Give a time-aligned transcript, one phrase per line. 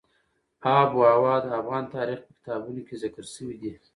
[0.77, 3.71] آب وهوا د افغان تاریخ په کتابونو کې ذکر شوی دي.